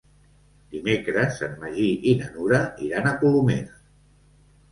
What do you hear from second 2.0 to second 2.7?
i na Nura